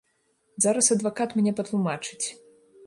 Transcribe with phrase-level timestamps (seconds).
[0.65, 2.27] Зараз адвакат мне патлумачыць.